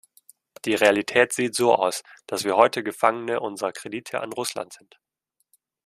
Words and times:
Die 0.65 0.73
Realität 0.73 1.31
sieht 1.31 1.53
so 1.53 1.75
aus, 1.75 2.01
dass 2.25 2.43
wir 2.43 2.55
heute 2.57 2.81
Gefangene 2.83 3.39
unserer 3.39 3.71
Kredite 3.71 4.21
an 4.21 4.33
Russland 4.33 4.73
sind. 4.73 4.99